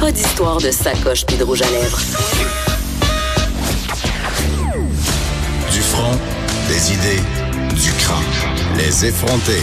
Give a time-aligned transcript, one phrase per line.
[0.00, 2.00] Pas d'histoire de sacoche puis de rouge à lèvres.
[5.70, 6.18] Du front,
[6.68, 7.22] des idées,
[7.74, 8.24] du crâne.
[8.78, 9.60] Les effronter.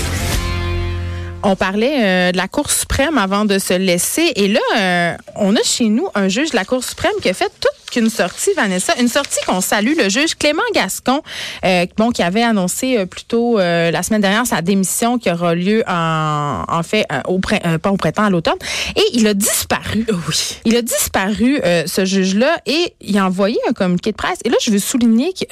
[1.41, 4.31] On parlait euh, de la Cour suprême avant de se laisser.
[4.35, 7.33] Et là, euh, on a chez nous un juge de la Cour suprême qui a
[7.33, 8.93] fait toute qu'une sortie, Vanessa.
[8.99, 11.21] Une sortie qu'on salue, le juge Clément Gascon,
[11.65, 15.83] euh, bon, qui avait annoncé plus tôt la semaine dernière sa démission qui aura lieu
[15.87, 18.57] en, en fait, au, pas au printemps, à l'automne.
[18.95, 20.05] Et il a disparu.
[20.09, 20.59] Oui.
[20.65, 24.39] Il a disparu, ce juge-là, et il a envoyé un communiqué de presse.
[24.45, 25.45] Et là, je veux souligner que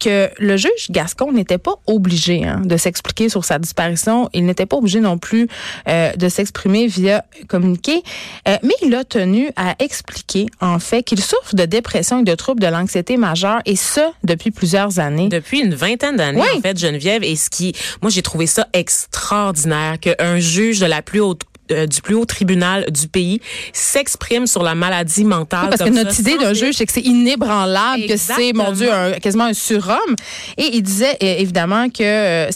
[0.00, 4.28] que le juge Gascon n'était pas obligé hein, de s'expliquer sur sa disparition.
[4.32, 5.46] Il n'était pas obligé non plus
[5.88, 8.02] euh, de s'exprimer via communiqué,
[8.48, 12.34] euh, mais il a tenu à expliquer en fait qu'il souffre de dépression et de
[12.34, 15.28] troubles de l'anxiété majeure et ce depuis plusieurs années.
[15.28, 17.22] Depuis une vingtaine d'années en fait, Geneviève.
[17.22, 21.86] Et ce qui, moi j'ai trouvé ça extraordinaire qu'un juge de la plus haute euh,
[21.86, 23.40] du plus haut tribunal du pays
[23.72, 25.70] s'exprime sur la maladie mentale.
[25.70, 28.90] parce que notre idée d'un juge, c'est que c'est inébranlable, que c'est, mon Dieu,
[29.22, 30.16] quasiment un surhomme.
[30.56, 32.50] Et il disait évidemment que euh,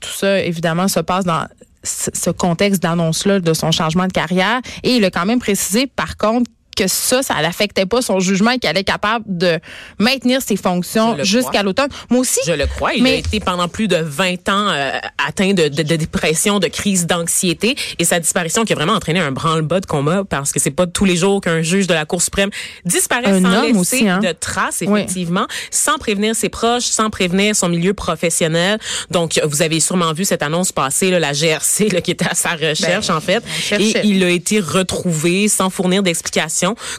[0.00, 1.46] tout ça, évidemment, se passe dans
[1.82, 4.60] ce contexte d'annonce-là de son changement de carrière.
[4.82, 6.50] Et il a quand même précisé, par contre,
[6.80, 9.58] que ça, ça n'affectait pas son jugement et qu'elle est capable de
[9.98, 11.88] maintenir ses fonctions jusqu'à l'automne.
[12.08, 12.40] Moi aussi.
[12.46, 12.94] Je le crois.
[12.94, 14.92] Il a été pendant plus de 20 ans euh,
[15.26, 19.20] atteint de, de, de, dépression, de crise d'anxiété et sa disparition qui a vraiment entraîné
[19.20, 22.06] un branle-bas de combat parce que c'est pas tous les jours qu'un juge de la
[22.06, 22.50] Cour suprême
[22.84, 24.18] disparaît sans laisser aussi, hein?
[24.18, 28.78] de traces, effectivement, sans prévenir ses proches, sans prévenir son milieu professionnel.
[29.10, 32.34] Donc, vous avez sûrement vu cette annonce passer, là, la GRC là, qui était à
[32.34, 33.44] sa recherche, ben, en fait.
[33.78, 36.02] Et il a été retrouvé sans fournir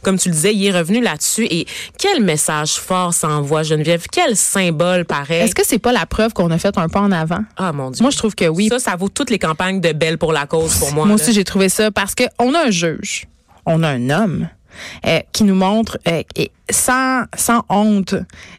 [0.04, 1.46] comme tu le disais, il est revenu là-dessus.
[1.50, 1.66] Et
[1.98, 4.06] quel message fort ça envoie, Geneviève?
[4.12, 5.42] Quel symbole pareil.
[5.42, 7.44] Est-ce que c'est pas la preuve qu'on a fait un pas en avant?
[7.58, 8.02] Ah, mon Dieu.
[8.04, 8.70] Moi, je trouve que oui.
[8.70, 11.06] Ça, ça vaut toutes les campagnes de Belle pour la cause pour moi.
[11.06, 13.28] Moi aussi, j'ai trouvé ça parce qu'on a un juge,
[13.66, 14.48] on a un homme.
[15.06, 16.24] Euh, qui nous montre euh,
[16.70, 18.16] sans, sans honte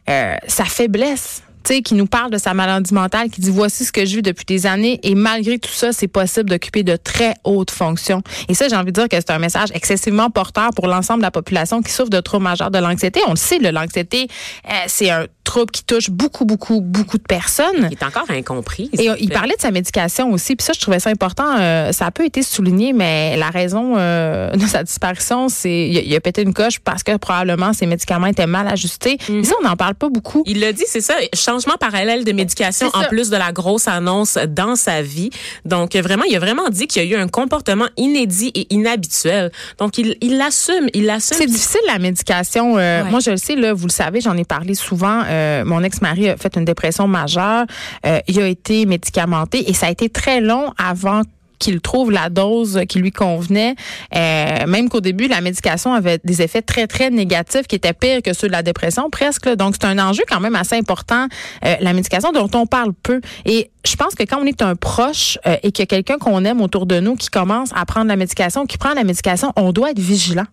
[0.07, 1.41] euh, sa faiblesse
[1.71, 4.45] qui nous parle de sa maladie mentale, qui dit voici ce que je vis depuis
[4.45, 8.21] des années et malgré tout ça, c'est possible d'occuper de très hautes fonctions.
[8.49, 11.25] Et ça, j'ai envie de dire que c'est un message excessivement porteur pour l'ensemble de
[11.25, 13.21] la population qui souffre de troubles majeurs de l'anxiété.
[13.27, 14.27] On le sait, l'anxiété,
[14.69, 17.87] euh, c'est un trouble qui touche beaucoup, beaucoup, beaucoup de personnes.
[17.91, 18.89] Il est encore incompris.
[18.97, 20.55] Et il parlait de sa médication aussi.
[20.55, 21.45] Puis ça, je trouvais ça important.
[21.59, 26.15] Euh, ça a peu été souligné, mais la raison euh, de sa disparition, c'est il,
[26.15, 29.19] a pété une coche parce que probablement ses médicaments étaient mal ajustés.
[29.29, 30.41] Et ça, on n'en parle pas beaucoup.
[30.47, 31.13] Il l'a dit, c'est ça.
[31.35, 35.29] Changement parallèle de médication en plus de la grosse annonce dans sa vie.
[35.65, 39.51] Donc vraiment, il a vraiment dit qu'il y a eu un comportement inédit et inhabituel.
[39.77, 41.37] Donc il l'assume, il l'assume.
[41.37, 42.77] C'est difficile la médication.
[42.77, 45.21] Euh, moi, je le sais, là, vous le savez, j'en ai parlé souvent.
[45.27, 47.65] Euh, mon ex-mari a fait une dépression majeure.
[48.05, 51.21] Euh, il a été médicamenté et ça a été très long avant
[51.63, 53.75] qu'il trouve la dose qui lui convenait.
[54.15, 58.21] Euh, même qu'au début, la médication avait des effets très, très négatifs qui étaient pires
[58.21, 59.47] que ceux de la dépression presque.
[59.55, 61.27] Donc, c'est un enjeu quand même assez important,
[61.65, 63.21] euh, la médication dont on parle peu.
[63.45, 66.17] Et je pense que quand on est un proche euh, et qu'il y a quelqu'un
[66.17, 69.53] qu'on aime autour de nous qui commence à prendre la médication, qui prend la médication,
[69.55, 70.47] on doit être vigilant.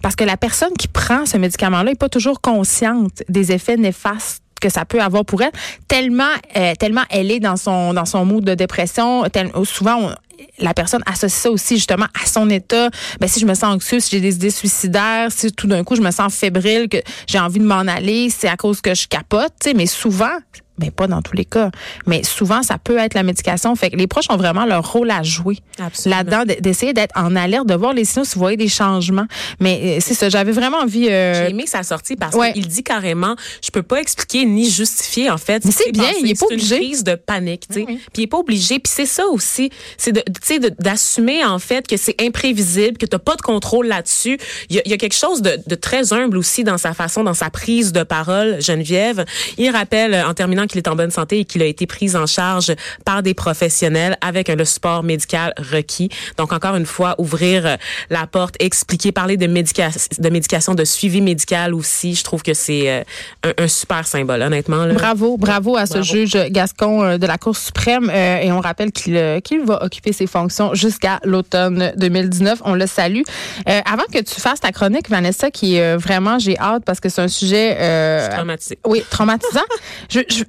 [0.00, 4.42] Parce que la personne qui prend ce médicament-là n'est pas toujours consciente des effets néfastes
[4.60, 5.52] que ça peut avoir pour elle
[5.86, 6.32] tellement
[6.78, 9.24] tellement elle est dans son dans son mood de dépression
[9.64, 10.10] souvent
[10.58, 12.90] la personne associe ça aussi justement à son état.
[13.20, 15.94] Ben, si je me sens anxieux, si j'ai des idées suicidaires, si tout d'un coup
[15.94, 19.06] je me sens fébrile, que j'ai envie de m'en aller, c'est à cause que je
[19.06, 19.52] capote.
[19.74, 20.36] Mais souvent,
[20.78, 21.70] mais pas dans tous les cas,
[22.06, 23.74] mais souvent ça peut être la médication.
[23.76, 25.58] Fait que les proches ont vraiment leur rôle à jouer
[26.06, 29.26] là-dedans, d'essayer d'être en alerte, de voir les signaux si vous voyez des changements.
[29.60, 31.08] Mais euh, c'est ça, j'avais vraiment envie.
[31.08, 31.34] Euh...
[31.34, 35.38] J'ai aimé sa sortie parce qu'il dit carrément, je peux pas expliquer ni justifier en
[35.38, 35.64] fait.
[35.64, 36.76] Mais c'est bien, il est pas obligé.
[36.76, 37.84] une crise de panique, tu sais.
[37.84, 38.78] Puis il est pas obligé.
[38.78, 43.06] Puis c'est ça aussi, c'est de, tu sais, d'assumer en fait que c'est imprévisible, que
[43.06, 44.38] t'as pas de contrôle là-dessus.
[44.70, 47.34] Il y, y, a quelque chose de, de très humble aussi dans sa façon, dans
[47.34, 49.24] sa prise de parole, Geneviève.
[49.56, 52.26] Il rappelle en terminant qu'il est en bonne santé et qu'il a été pris en
[52.26, 52.74] charge
[53.04, 56.08] par des professionnels avec le support médical requis.
[56.36, 57.76] Donc, encore une fois, ouvrir euh,
[58.10, 62.14] la porte, expliquer, parler de, médication, de médication, de suivi médical aussi.
[62.14, 64.86] Je trouve que c'est euh, un, super symbole, honnêtement.
[64.92, 68.10] Bravo, bravo à ce juge Gascon euh, de la Cour suprême.
[68.10, 72.62] et on rappelle qu'il va occuper ses fonctions jusqu'à l'automne 2019.
[72.64, 73.22] On le salue.
[73.66, 77.28] avant que tu fasses ta chronique, Vanessa, qui vraiment, j'ai hâte parce que c'est un
[77.28, 78.28] sujet...
[78.30, 78.78] traumatisé.
[78.86, 79.60] Oui, traumatisant.
[80.08, 80.44] je, je,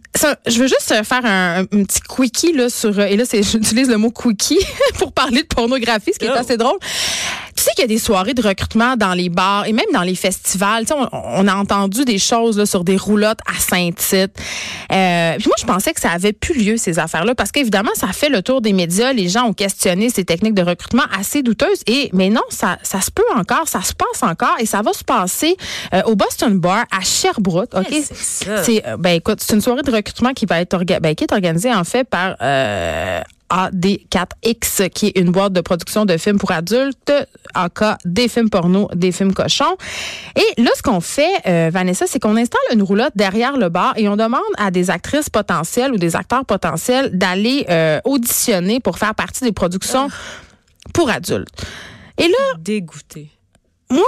[0.48, 4.12] je veux juste faire un, petit quickie là sur et là c'est j'utilise le mot
[4.12, 4.60] quickie
[4.98, 6.38] pour parler de pornographie, ce qui est oh.
[6.38, 6.78] assez drôle.
[7.60, 10.04] Tu sais qu'il y a des soirées de recrutement dans les bars et même dans
[10.04, 10.86] les festivals.
[10.86, 14.32] Tu sais, on, on a entendu des choses là, sur des roulottes à Saint-Tite.
[14.94, 18.08] Euh, puis moi, je pensais que ça avait plus lieu, ces affaires-là, parce qu'évidemment, ça
[18.14, 19.12] fait le tour des médias.
[19.12, 21.82] Les gens ont questionné ces techniques de recrutement assez douteuses.
[21.86, 24.94] Et Mais non, ça, ça se peut encore, ça se passe encore et ça va
[24.94, 25.58] se passer
[25.94, 27.76] euh, au Boston Bar à Sherbrooke.
[27.76, 27.94] OK?
[28.10, 31.26] c'est euh, ben écoute, c'est une soirée de recrutement qui va être orga ben, qui
[31.26, 36.38] est organisée en fait par euh, AD4X, qui est une boîte de production de films
[36.38, 37.12] pour adultes,
[37.56, 39.76] en cas des films porno, des films cochons.
[40.36, 43.94] Et là, ce qu'on fait, euh, Vanessa, c'est qu'on installe une roulotte derrière le bar
[43.98, 48.98] et on demande à des actrices potentielles ou des acteurs potentiels d'aller euh, auditionner pour
[48.98, 50.08] faire partie des productions
[50.94, 51.50] pour adultes.
[52.18, 53.30] Et là, Dégoûté.
[53.90, 54.04] moi,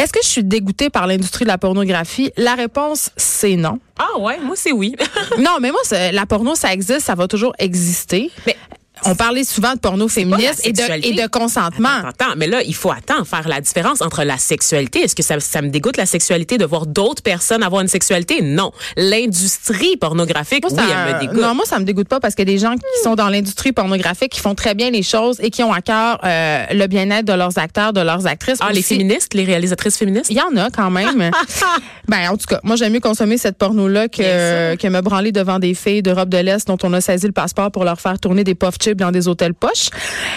[0.00, 2.32] est-ce que je suis dégoûtée par l'industrie de la pornographie?
[2.38, 3.80] La réponse, c'est non.
[3.98, 4.96] Ah ouais, moi c'est oui.
[5.38, 5.80] non, mais moi,
[6.10, 8.30] la porno, ça existe, ça va toujours exister.
[8.46, 8.56] Mais
[9.04, 11.08] On parlait souvent de porno féministe et de, sexualité.
[11.08, 11.88] et de consentement.
[11.88, 15.00] Attends, attends, mais là, il faut attendre, faire la différence entre la sexualité.
[15.00, 18.42] Est-ce que ça, ça me dégoûte la sexualité de voir d'autres personnes avoir une sexualité?
[18.42, 18.72] Non.
[18.96, 21.42] L'industrie pornographique, Moi, oui, ça- elle me dégoûte.
[21.42, 24.32] Non, moi, ça me dégoûte pas parce que des gens qui sont dans l'industrie pornographique,
[24.32, 27.32] qui font très bien les choses et qui ont à cœur euh, le bien-être de
[27.32, 28.58] leurs acteurs, de leurs actrices.
[28.60, 30.30] ah, les féministes, les réalisatrices féministes?
[30.30, 31.30] Il y en a quand même.
[32.08, 35.58] ben, en tout cas, moi, j'aime mieux consommer cette porno-là que, que me branler devant
[35.58, 38.44] des filles d'Europe de l'Est dont on a saisi le passeport pour leur faire tourner
[38.44, 39.90] des puff dans des hôtels poches.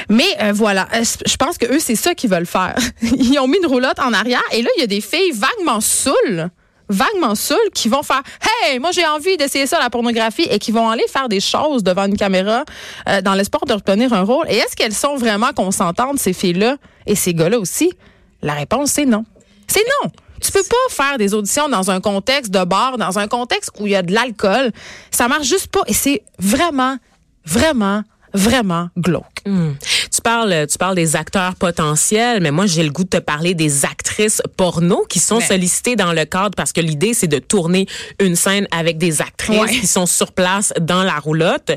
[0.09, 2.75] Mais euh, voilà, euh, je pense que eux, c'est ça qu'ils veulent faire.
[3.01, 5.81] Ils ont mis une roulotte en arrière et là, il y a des filles vaguement
[5.81, 6.49] saoules
[6.89, 8.21] vaguement saoules qui vont faire
[8.65, 11.81] hey moi j'ai envie d'essayer ça la pornographie et qui vont aller faire des choses
[11.81, 12.65] devant une caméra
[13.07, 16.53] euh, dans l'espoir de retenir un rôle et est-ce qu'elles sont vraiment consentantes ces filles
[16.53, 16.75] là
[17.07, 17.93] et ces gars là aussi?
[18.41, 19.23] La réponse c'est non
[19.67, 20.11] c'est non
[20.43, 23.87] tu peux pas faire des auditions dans un contexte de bar, dans un contexte où
[23.87, 24.71] il y a de l'alcool.
[25.09, 25.83] Ça marche juste pas.
[25.87, 26.97] Et c'est vraiment,
[27.45, 28.03] vraiment,
[28.33, 29.41] vraiment glauque.
[29.45, 29.73] Hmm.
[30.13, 33.55] Tu parles, tu parles des acteurs potentiels, mais moi j'ai le goût de te parler
[33.55, 37.39] des actrices porno qui sont Mais- sollicitées dans le cadre parce que l'idée c'est de
[37.39, 37.87] tourner
[38.19, 39.69] une scène avec des actrices Ouais.
[39.71, 41.71] qui sont sur place dans la roulotte.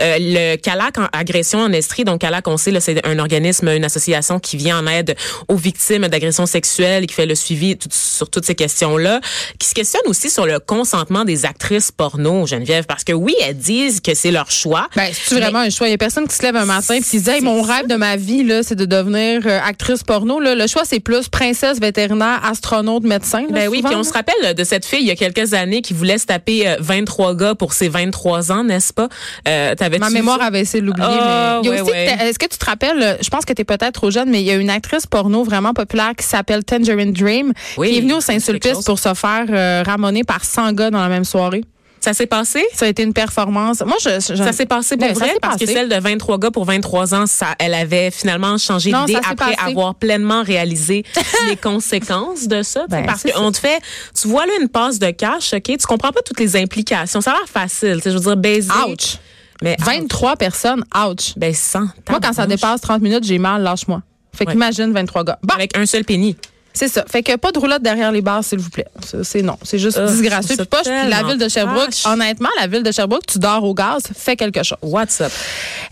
[0.00, 3.84] Euh, le CALAC en agression en Estrie, donc CALAC on sait c'est un organisme, une
[3.84, 5.14] association qui vient en aide
[5.48, 9.20] aux victimes d'agressions sexuelles et qui fait le suivi tout- sur toutes ces questions-là,
[9.58, 13.58] qui se questionne aussi sur le consentement des actrices porno, Geneviève, parce que oui elles
[13.58, 14.88] disent que c'est leur choix.
[14.96, 15.88] Ben, c'est vraiment un choix?
[15.88, 17.60] Il y a personne qui se lève un matin et qui se dit, Hey, mon
[17.60, 20.40] rêve de ma vie, là, c'est de devenir euh, actrice porno.
[20.40, 20.54] Là.
[20.54, 23.42] Le choix, c'est plus princesse, vétérinaire, astronaute, médecin.
[23.42, 25.82] là, Ben oui, puis on se rappelle de cette fille il y a quelques années
[25.82, 29.08] qui voulait se taper euh, 23 gars pour ses 23 ans, n'est-ce pas?
[29.48, 31.06] Euh, Ma mémoire avait essayé de l'oublier.
[31.10, 32.16] Ah, mais ouais, ouais.
[32.22, 34.40] est-ce que tu te rappelles, euh, je pense que tu es peut-être trop jeune, mais
[34.40, 38.00] il y a une actrice porno vraiment populaire qui s'appelle Tangerine Dream, Oui, qui est
[38.00, 41.62] venue au Saint-Sulpice pour se faire euh, ramoner par 100 gars dans la même soirée.
[42.04, 42.64] Ça s'est passé?
[42.74, 43.80] Ça a été une performance.
[43.86, 45.34] Moi, je, je- Ça s'est passé pour Ben, ça vrai?
[45.40, 49.04] parce que celle de 23 gars pour 23 ans, ça, elle avait finalement changé Non,
[49.04, 49.70] d'idée après passé.
[49.70, 51.04] avoir pleinement réalisé
[51.48, 52.86] les conséquences de ça.
[52.88, 53.80] Ben, parce qu'on te fait,
[54.20, 57.20] tu vois là une passe de cash, ok, tu comprends pas toutes les implications.
[57.20, 58.70] Ça a l'air facile, je veux dire baiser.
[58.88, 59.18] Ouch.
[59.62, 61.34] Mais 23 personnes, ouch.
[61.36, 61.80] ben 100.
[62.10, 64.02] Moi, quand ça dépasse 30 minutes, j'ai mal, lâche-moi.
[64.34, 64.52] Fait Ouais.
[64.54, 65.38] qu'imagine 23 gars.
[65.44, 66.36] Bon, avec un seul penny.
[66.74, 67.04] C'est ça.
[67.08, 68.86] Fait que pas de roulotte derrière les bars, s'il vous plaît.
[69.22, 69.58] C'est non.
[69.62, 70.56] C'est juste je disgracieux.
[70.56, 70.82] Puis poche.
[70.84, 74.36] Puis la ville de Sherbrooke, honnêtement, la ville de Sherbrooke, tu dors au gaz, fais
[74.36, 74.78] quelque chose.
[74.82, 75.30] What's up?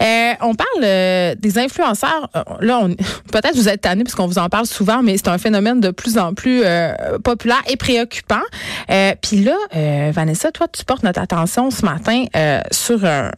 [0.03, 2.29] Euh, on parle euh, des influenceurs.
[2.37, 2.89] Euh, Là, on-
[3.33, 6.19] peut-être vous êtes tannés puisqu'on vous en parle souvent, mais c'est un phénomène de plus
[6.19, 6.93] en plus euh,
[7.23, 8.41] populaire et préoccupant.
[8.91, 13.31] Euh, Puis là, euh, Vanessa, toi, tu portes notre attention ce matin euh, sur un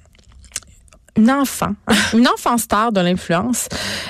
[1.17, 1.75] une enfant,
[2.15, 3.67] une enfant star de l'influence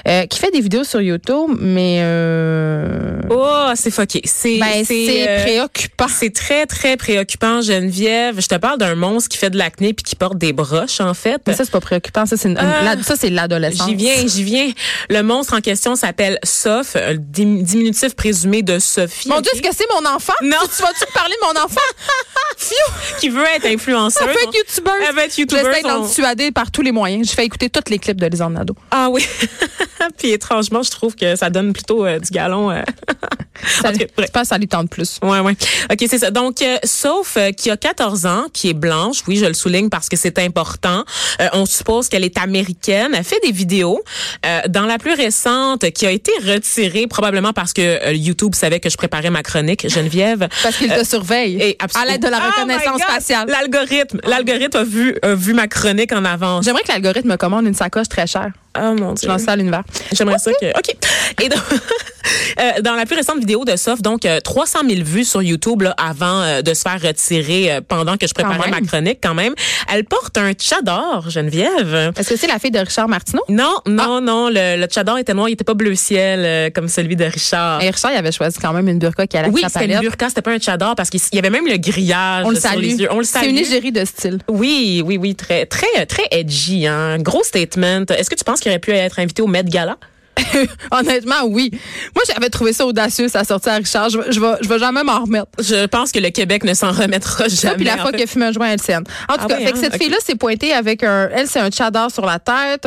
[0.07, 4.21] euh, qui fait des vidéos sur YouTube, mais euh, Oh, c'est fucké.
[4.25, 6.07] C'est ben, c'est euh, préoccupant.
[6.09, 8.41] C'est très, très préoccupant, Geneviève.
[8.41, 11.15] Je te parle d'un monstre qui fait de l'acné puis qui porte des broches, en
[11.15, 11.41] fait.
[11.47, 12.25] Mais ça, c'est pas préoccupant.
[12.27, 12.95] Ça, c'est une- Ah.
[13.03, 13.89] ça, c'est l'adolescence.
[13.89, 14.71] J'y viens, j'y viens.
[15.11, 19.29] Le monstre en question s'appelle Soph, diminutif présumé de Sophie.
[19.29, 20.35] Mon ok, Dieu, est-ce que c'est mon enfant?
[20.43, 20.57] Non.
[20.77, 21.81] Tu vas-tu me parler de mon enfant?
[23.19, 24.23] qui veut être influenceuse.
[24.23, 24.93] Elle veut être youtubeuse.
[25.09, 27.31] Elle veut être youtubeuse, J'essaie d'en on- dissuader par tous les moyens.
[27.31, 28.77] Je fais écouter tous les clips de Lisanne Nadeau.
[28.91, 29.27] Ah oui.
[30.19, 32.71] puis étrangement, je trouve que ça donne plutôt euh, du galon.
[32.71, 32.83] euh.
[33.83, 34.09] Ça, bref.
[34.19, 35.19] je pense que ça lui tente plus.
[35.23, 35.53] Ouais, ouais.
[35.91, 36.31] OK, c'est ça.
[36.31, 39.89] Donc, euh, sauf euh, qui a 14 ans, qui est blanche, oui, je le souligne
[39.89, 41.05] parce que c'est important.
[41.41, 43.13] Euh, on suppose qu'elle est américaine.
[43.15, 44.03] Elle fait des vidéos.
[44.47, 48.89] Euh, dans la plus récente, qui a été retirée probablement parce que YouTube savait que
[48.91, 50.49] je préparais ma chronique, Geneviève.
[50.63, 51.57] Parce qu'il te surveille.
[51.61, 53.15] Et À l'aide de la Oh reconnaissance God!
[53.15, 53.49] faciale.
[53.49, 56.65] L'algorithme, l'algorithme a vu, a vu ma chronique en avance.
[56.65, 58.51] J'aimerais que l'algorithme me commande une sacoche très chère.
[58.79, 59.29] Oh mon Je dieu.
[59.29, 59.83] lance ça à l'univers.
[60.13, 60.71] J'aimerais ça que.
[60.71, 60.97] OK.
[61.43, 61.61] Et donc,
[62.61, 65.95] Euh, dans la plus récente vidéo de Sof, donc 300 000 vues sur YouTube là,
[65.99, 69.55] avant de se faire retirer pendant que je préparais ma chronique quand même.
[69.93, 72.13] Elle porte un tchador, Geneviève.
[72.17, 73.43] Est-ce que c'est la fille de Richard Martineau?
[73.49, 74.21] Non, non, ah.
[74.21, 74.49] non.
[74.49, 77.83] Le, le tchador était noir, il était pas bleu ciel comme celui de Richard.
[77.83, 80.29] Et Richard, il avait choisi quand même une burqa qui allait Oui, c'était une burqa,
[80.29, 82.95] c'était pas un tchador parce qu'il y avait même le grillage On le sur les
[82.95, 83.09] yeux.
[83.11, 84.39] On le C'est une égérie de style.
[84.49, 86.87] Oui, oui, oui, très, très, très edgy.
[86.87, 87.19] Hein.
[87.19, 88.05] Gros statement.
[88.09, 89.97] Est-ce que tu penses qu'il aurait pu être invité au Met Gala?
[90.91, 91.71] Honnêtement, oui.
[92.15, 94.11] Moi, j'avais trouvé ça audacieux, ça sortie à Richard.
[94.11, 95.47] Je, je, vais, je vais jamais m'en remettre.
[95.59, 97.77] Je pense que le Québec ne s'en remettra jamais.
[97.77, 99.05] puis la fois qu'elle fume un joint, elle scène.
[99.29, 99.73] En tout ah cas, hein?
[99.75, 101.29] cette fille-là s'est pointée avec un.
[101.35, 102.87] Elle, c'est un chador sur la tête,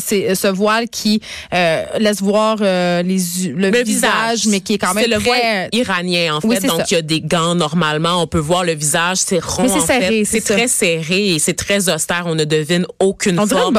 [0.00, 1.20] c'est ce voile qui
[1.52, 3.18] euh, laisse voir euh, les,
[3.54, 5.04] le, visage, mais qui est quand même.
[5.04, 6.66] C'est le voile iranien, en fait.
[6.66, 8.22] donc, il y a des gants normalement.
[8.22, 9.66] On peut voir le visage, c'est rond.
[9.68, 10.24] c'est serré.
[10.24, 12.24] C'est très serré et c'est très austère.
[12.26, 13.78] On ne devine aucune on forme.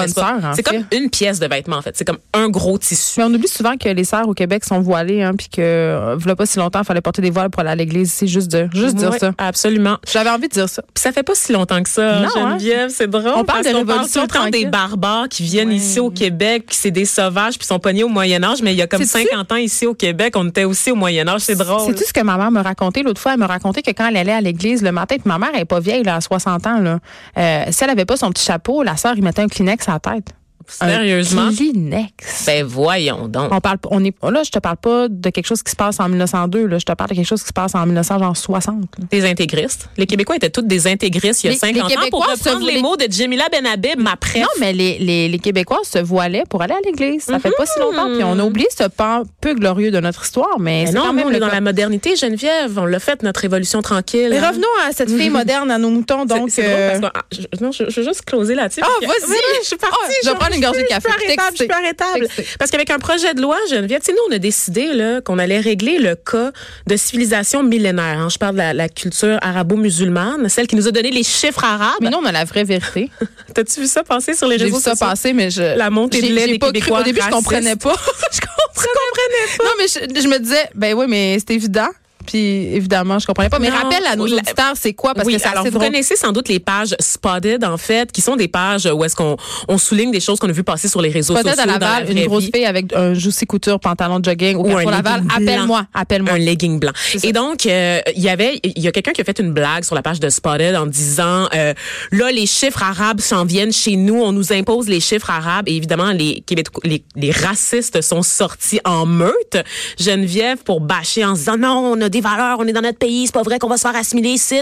[0.55, 1.95] C'est comme une pièce de vêtement, en fait.
[1.97, 2.77] C'est comme un gros
[3.17, 6.15] mais on oublie souvent que les sœurs au Québec sont voilées, hein, puis que, euh,
[6.17, 8.11] voilà pas si longtemps, il fallait porter des voiles pour aller à l'église.
[8.11, 9.31] C'est juste de, juste dire ça.
[9.37, 9.97] Absolument.
[10.11, 10.81] J'avais envie de dire ça.
[10.93, 12.57] Puis ça fait pas si longtemps que ça, non, hein?
[12.57, 12.89] Geneviève.
[12.89, 13.33] C'est drôle.
[13.35, 17.05] On parle de révolution on des barbares qui viennent ici au Québec, puis c'est des
[17.05, 19.93] sauvages, puis sont pognés au Moyen-Âge, mais il y a comme 50 ans ici au
[19.93, 21.41] Québec, on était aussi au Moyen-Âge.
[21.41, 21.81] C'est drôle.
[21.87, 23.33] C'est tout ce que ma mère me racontait l'autre fois?
[23.33, 25.61] Elle me racontait que quand elle allait à l'église le matin, puis ma mère, elle
[25.61, 26.99] est pas vieille, là, à 60 ans, là.
[27.37, 29.93] Euh, si elle avait pas son petit chapeau, la sœur, il mettait un Kleenex à
[29.93, 30.33] la tête.
[30.67, 31.43] Sérieusement?
[31.43, 32.45] Un Kleenex.
[32.45, 33.51] Ben voyons donc.
[33.51, 35.99] On parle, on est, là, je te parle pas de quelque chose qui se passe
[35.99, 36.65] en 1902.
[36.65, 38.85] Là, je te parle de quelque chose qui se passe en 1960.
[39.09, 39.89] Des intégristes.
[39.97, 41.95] Les Québécois étaient tous des intégristes il y a 50 ans.
[42.09, 44.41] Pour reprendre les mots de Jamila Benhabib, ma presse.
[44.41, 47.23] Non, mais les, les, les, Québécois se voilaient pour aller à l'église.
[47.23, 48.13] Ça fait pas si longtemps.
[48.13, 50.59] Puis on a oublié ce pan peu glorieux de notre histoire.
[50.59, 52.77] Mais, mais non, quand même on est dans la modernité, Geneviève.
[52.77, 54.29] On l'a fait, notre révolution tranquille.
[54.29, 56.25] Mais revenons à cette fille moderne, à nos moutons.
[56.25, 56.99] Donc, c'est euh...
[56.99, 58.81] drôle parce que, ah, non, je, je, veux juste closer là-dessus.
[58.83, 59.37] Ah, vas-y.
[59.61, 59.95] Je suis partie.
[60.23, 61.09] je vais prendre une gorgée de café
[61.51, 62.27] je suis arrêtable.
[62.59, 64.91] Parce qu'avec un projet de loi, Geneviève, nous, on a décidé
[65.25, 66.51] qu'on allait régler le cas
[66.87, 68.19] de civilisation millénaire.
[68.19, 68.29] Hein.
[68.29, 71.97] Je parle de la, culture arabo-musulmane, celle qui nous a donné les chiffres arabes.
[72.01, 73.09] Mais nous, on a la vraie vérité.
[73.53, 74.91] T'as-tu vu ça passer sur les réseaux sociaux?
[74.91, 75.77] J'ai vu ça passer, mais je...
[75.77, 77.95] La montée de lait des Québécois Au début, je comprenais pas.
[78.31, 79.63] je comprenais pas?
[79.63, 81.89] Non, mais je, je me disais, ben oui, mais c'est évident.
[82.31, 83.59] Puis évidemment, je comprenais pas.
[83.59, 85.13] Mais rappelle à nos auditeurs, c'est quoi?
[85.13, 88.37] Parce que c'est alors vous connaissez sans doute les pages Spotted en fait, qui sont
[88.37, 89.35] des pages où est-ce qu'on
[89.67, 91.51] on souligne des choses qu'on a vu passer sur les réseaux sociaux.
[91.51, 94.85] Spotted à Laval, une grosse fille avec un Juicy Couture pantalon de jogging ou un
[94.85, 96.33] Laval, appelle-moi, appelle-moi.
[96.33, 96.93] Un legging blanc.
[97.21, 99.83] Et donc euh, il y avait il y a quelqu'un qui a fait une blague
[99.83, 101.73] sur la page de Spotted en disant euh,
[102.13, 105.75] là les chiffres arabes s'en viennent chez nous, on nous impose les chiffres arabes et
[105.75, 106.43] évidemment les
[106.83, 109.57] les, les racistes sont sortis en meute.
[109.99, 113.25] Geneviève pour bâcher en disant non, on a des valeurs, on est dans notre pays,
[113.27, 114.61] c'est pas vrai qu'on va se faire assimiler ici.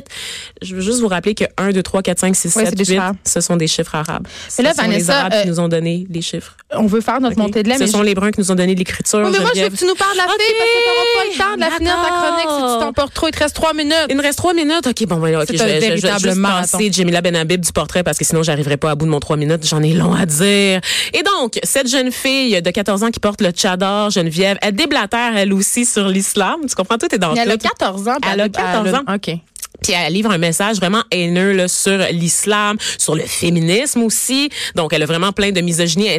[0.61, 3.41] Je veux juste vous rappeler que 1, 2, 3, 4, 5, 6, 7, 8, ce
[3.41, 4.27] sont des chiffres arabes.
[4.57, 6.55] Mais là, ce sont les Arabes qui euh, nous ont donné les chiffres.
[6.71, 7.77] On veut faire notre montée de lait.
[7.77, 9.29] Ce sont les Bruns qui nous ont donné l'écriture.
[9.29, 11.25] mais moi, je veux que tu nous parles de la fille parce que t'auras pas
[11.25, 13.27] le temps de la finir ta chronique si tu t'emportes trop.
[13.27, 14.07] Il te reste trois minutes.
[14.09, 14.87] Il me reste trois minutes?
[14.87, 15.47] OK, bon, voilà, OK.
[15.51, 18.91] Je vais, je, vais juste passer Jamila Benhabib du portrait parce que sinon, j'arriverai pas
[18.91, 19.65] à bout de mon trois minutes.
[19.67, 20.81] J'en ai long à dire.
[21.13, 25.35] Et donc, cette jeune fille de 14 ans qui porte le tchador, Geneviève, elle déblatère
[25.35, 26.61] elle aussi sur l'islam.
[26.67, 26.97] Tu comprends?
[26.97, 27.33] Tout est dans.
[27.39, 28.17] Elle a 14 ans.
[28.31, 29.03] Elle a 14 ans.
[29.13, 29.37] OK.
[29.81, 34.49] Puis elle livre un message vraiment haineux là, sur l'islam, sur le féminisme aussi.
[34.75, 36.09] Donc elle a vraiment plein de misogynie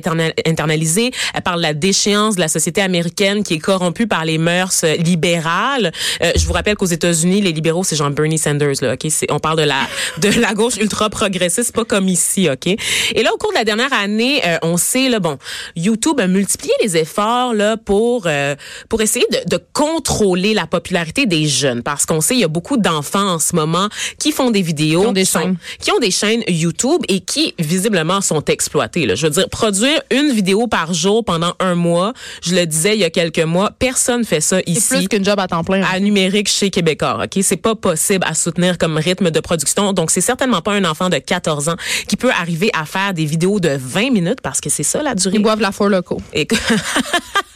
[0.47, 1.11] internalisée.
[1.35, 4.85] Elle parle de la déchéance de la société américaine qui est corrompue par les mœurs
[4.99, 5.93] libérales.
[6.23, 9.39] Euh, je vous rappelle qu'aux États-Unis, les libéraux c'est genre Bernie Sanders là, OK, on
[9.39, 9.81] parle de la
[10.19, 12.67] de la gauche ultra progressiste, pas comme ici, OK?
[12.67, 15.39] Et là au cours de la dernière année, euh, on sait là bon,
[15.77, 18.55] YouTube a multiplié les efforts là pour euh,
[18.89, 22.49] pour essayer de, de contrôler la popularité des jeunes parce qu'on sait il y a
[22.49, 25.57] beaucoup d'enfants ce moment qui font des vidéos, qui ont des, chaînes.
[25.81, 29.07] qui ont des chaînes YouTube et qui visiblement sont exploitées.
[29.07, 29.15] Là.
[29.15, 33.01] Je veux dire, produire une vidéo par jour pendant un mois, je le disais il
[33.01, 34.81] y a quelques mois, personne fait ça ici.
[34.81, 35.83] C'est plus qu'une job à temps plein.
[35.83, 39.93] À numérique chez Québécois, ok, c'est pas possible à soutenir comme rythme de production.
[39.93, 41.77] Donc c'est certainement pas un enfant de 14 ans
[42.09, 45.15] qui peut arriver à faire des vidéos de 20 minutes parce que c'est ça la
[45.15, 45.37] durée.
[45.37, 46.21] Ils boivent la four loco.
[46.33, 46.47] Et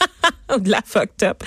[0.63, 1.43] de la fucked up.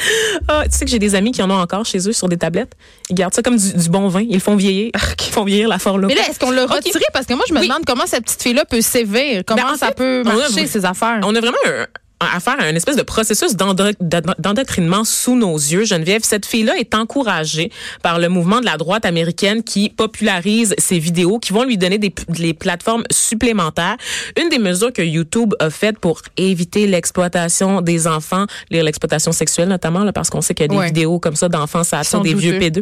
[0.48, 2.38] Ah, tu sais que j'ai des amis qui en ont encore chez eux sur des
[2.38, 2.74] tablettes.
[3.10, 4.22] Ils gardent ça comme du, bon vin.
[4.22, 4.92] Ils le font vieillir.
[5.28, 7.04] Ils font vieillir la forme Mais là, est-ce qu'on l'a retiré?
[7.14, 9.44] Parce que moi, je me demande comment cette petite fille-là peut sévir.
[9.46, 11.20] Comment ben, ça peut marcher, ces affaires?
[11.24, 11.86] On a vraiment un,
[12.20, 15.86] à faire un espèce de processus d'endoctrinement sous nos yeux.
[15.86, 17.72] Geneviève, cette fille-là est encouragée
[18.02, 22.00] par le mouvement de la droite américaine qui popularise ses vidéos, qui vont lui donner
[22.00, 22.10] des,
[22.54, 23.98] plateformes supplémentaires.
[24.42, 30.04] Une des mesures que YouTube a faites pour éviter l'exploitation des enfants, l'exploitation sexuelle notamment,
[30.04, 32.34] là, parce qu'on sait qu'il y a des vidéos comme ça d'enfants, ça sont des
[32.34, 32.82] vieux pédos.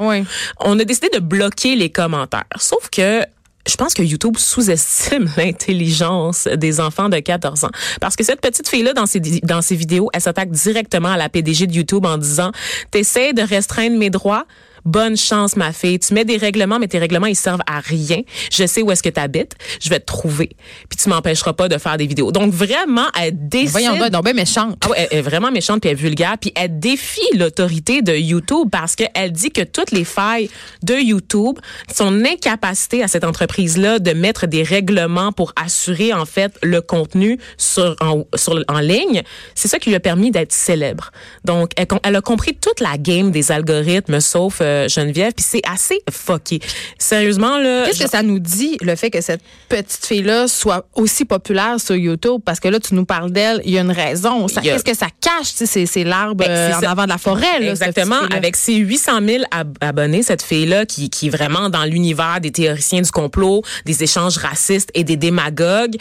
[0.60, 2.46] On a décidé de bloquer les commentaires.
[2.58, 3.22] Sauf que
[3.67, 7.72] je pense que YouTube sous-estime l'intelligence des enfants de 14 ans.
[8.00, 11.29] Parce que cette petite fille-là, dans ses, dans ses vidéos, elle s'attaque directement à la
[11.29, 12.51] PDG de YouTube en disant,
[12.91, 14.45] t'essaies de restreindre mes droits,
[14.86, 16.00] bonne chance, ma fille.
[16.00, 18.22] Tu mets des règlements, mais tes règlements, ils servent à rien.
[18.51, 19.54] Je sais où est-ce que tu habites.
[19.82, 20.50] Je vais te trouver.
[20.89, 22.32] Puis tu m'empêcheras pas de faire des vidéos.
[22.32, 23.72] Donc vraiment, elle décide...
[23.72, 24.77] Voyons, donc ben méchante.
[24.86, 26.38] Ah ouais, elle est vraiment méchante puis elle est vulgaire.
[26.39, 30.50] Puis elle défie l'autorité de YouTube parce qu'elle dit que toutes les failles
[30.84, 31.58] de YouTube,
[31.94, 37.39] son incapacité à cette entreprise-là de mettre des règlements pour assurer en fait le contenu
[37.58, 39.24] sur en, sur, en ligne,
[39.56, 41.12] c'est ça qui lui a permis d'être célèbre.
[41.44, 45.62] Donc elle, elle, a compris toute la game des algorithmes, sauf euh, Geneviève, puis c'est
[45.70, 46.60] assez fucké.
[46.98, 47.86] Sérieusement là.
[47.86, 51.79] Qu'est-ce que ça nous dit le fait que cette petite fille là soit aussi populaire
[51.79, 52.41] sur YouTube?
[52.46, 54.48] Parce que là tu nous parles d'elle, il y a une raison.
[54.48, 57.60] Qu'est-ce que ça cache C'est c'est l'arbre ben, euh, en avant de la forêt.
[57.60, 58.20] Là, Exactement.
[58.32, 59.44] Avec ses 800 000
[59.82, 64.03] abonnés, cette fille là qui qui est vraiment dans l'univers des théoriciens du complot, des
[64.03, 65.98] échanges racistes et des démagogues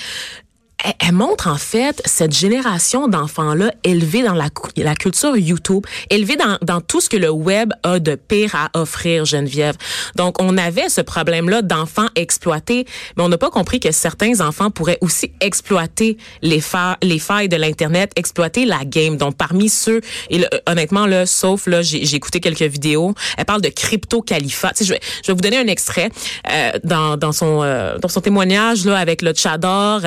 [1.01, 6.59] elle, montre en fait cette génération d'enfants-là élevés dans la, la culture YouTube, élevés dans,
[6.63, 9.77] dans tout ce que le web a de pire à offrir, Geneviève.
[10.17, 12.87] Donc, on avait ce problème-là d'enfants exploités,
[13.17, 17.49] mais on n'a pas compris que certains enfants pourraient aussi exploiter les, fa les failles
[17.49, 19.17] de l'Internet, exploiter la game.
[19.17, 20.01] Donc, parmi ceux,
[20.31, 24.73] et honnêtement, là, sauf, là, j'ai écouté quelques vidéos, elle parle de crypto-califat.
[24.81, 26.11] Je vais, je vais vous donner un extrait
[26.51, 30.03] euh, dans, dans, son, euh, dans son témoignage là, avec le Tchador.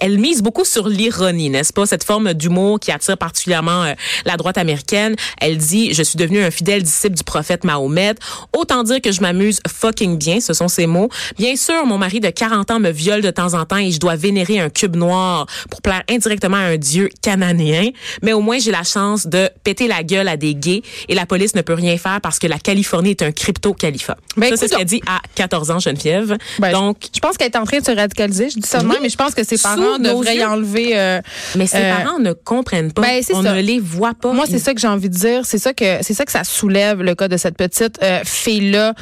[0.00, 1.86] elle mise beaucoup sur l'ironie, n'est-ce pas?
[1.86, 3.94] Cette forme d'humour qui attire particulièrement euh,
[4.24, 5.16] la droite américaine.
[5.40, 8.14] Elle dit, je suis devenue un fidèle disciple du prophète Mahomet.
[8.56, 11.08] Autant dire que je m'amuse fucking bien, ce sont ses mots.
[11.38, 14.00] Bien sûr, mon mari de 40 ans me viole de temps en temps et je
[14.00, 17.90] dois vénérer un cube noir pour plaire indirectement à un dieu cananéen.
[18.22, 21.26] Mais au moins, j'ai la chance de péter la gueule à des gays et la
[21.26, 24.16] police ne peut rien faire parce que la Californie est un crypto-califat.
[24.36, 26.36] Ben, ça, c'est ce qu'elle dit à 14 ans, Geneviève.
[26.58, 28.50] Ben, Donc, je pense qu'elle est en train de se radicaliser.
[28.50, 30.98] Je dis ça de mais je pense que ses parents y enlever.
[30.98, 31.20] Euh,
[31.56, 33.02] mais ses euh, parents ne comprennent pas.
[33.02, 34.32] Ben, on ne les voit pas.
[34.32, 35.44] Moi, c'est ça que j'ai envie de dire.
[35.44, 38.70] C'est ça que c'est ça que ça soulève le cas de cette petite euh, fille
[38.70, 38.94] là,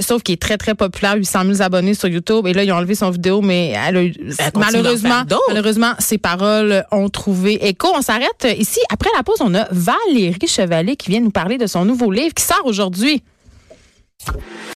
[0.00, 2.46] sauf qui est très très populaire, 800 000 abonnés sur YouTube.
[2.46, 4.14] Et là, ils ont enlevé son vidéo, mais elle a eu,
[4.56, 7.88] malheureusement, malheureusement, ses paroles ont trouvé écho.
[7.94, 8.80] On s'arrête ici.
[8.90, 12.34] Après la pause, on a Valérie Chevalier qui vient nous parler de son nouveau livre
[12.34, 13.22] qui sort aujourd'hui.